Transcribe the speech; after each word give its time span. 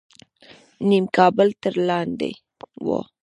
نیم 0.87 1.05
کابل 1.17 1.49
تر 1.61 1.73
لاندې 1.87 2.31
و. 2.85 2.87